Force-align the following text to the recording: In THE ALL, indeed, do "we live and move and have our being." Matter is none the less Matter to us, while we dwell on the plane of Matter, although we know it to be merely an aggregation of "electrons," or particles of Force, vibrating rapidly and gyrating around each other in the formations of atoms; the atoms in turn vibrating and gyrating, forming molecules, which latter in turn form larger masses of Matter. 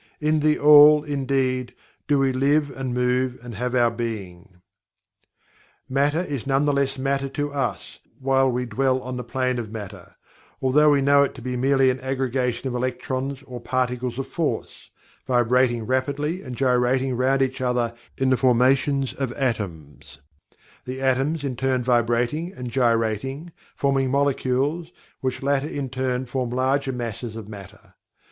In 0.19 0.39
THE 0.39 0.57
ALL, 0.57 1.03
indeed, 1.03 1.75
do 2.07 2.17
"we 2.17 2.33
live 2.33 2.71
and 2.75 2.91
move 2.91 3.37
and 3.43 3.53
have 3.53 3.75
our 3.75 3.91
being." 3.91 4.59
Matter 5.87 6.21
is 6.21 6.47
none 6.47 6.65
the 6.65 6.73
less 6.73 6.97
Matter 6.97 7.29
to 7.29 7.53
us, 7.53 7.99
while 8.19 8.49
we 8.49 8.65
dwell 8.65 8.99
on 9.03 9.17
the 9.17 9.23
plane 9.23 9.59
of 9.59 9.69
Matter, 9.71 10.15
although 10.59 10.89
we 10.89 11.01
know 11.03 11.21
it 11.21 11.35
to 11.35 11.41
be 11.43 11.55
merely 11.55 11.91
an 11.91 11.99
aggregation 11.99 12.67
of 12.67 12.73
"electrons," 12.73 13.43
or 13.43 13.61
particles 13.61 14.17
of 14.17 14.25
Force, 14.27 14.89
vibrating 15.27 15.85
rapidly 15.85 16.41
and 16.41 16.55
gyrating 16.55 17.11
around 17.11 17.43
each 17.43 17.61
other 17.61 17.93
in 18.17 18.31
the 18.31 18.37
formations 18.37 19.13
of 19.13 19.31
atoms; 19.33 20.17
the 20.85 20.99
atoms 20.99 21.43
in 21.43 21.55
turn 21.55 21.83
vibrating 21.83 22.51
and 22.53 22.71
gyrating, 22.71 23.51
forming 23.75 24.09
molecules, 24.09 24.91
which 25.19 25.43
latter 25.43 25.67
in 25.67 25.89
turn 25.89 26.25
form 26.25 26.49
larger 26.49 26.91
masses 26.91 27.35
of 27.35 27.47
Matter. 27.47 27.93